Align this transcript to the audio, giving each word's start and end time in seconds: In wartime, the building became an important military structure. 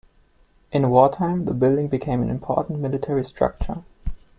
In 0.71 0.89
wartime, 0.89 1.45
the 1.45 1.53
building 1.53 1.87
became 1.87 2.23
an 2.23 2.31
important 2.31 2.79
military 2.79 3.23
structure. 3.23 3.83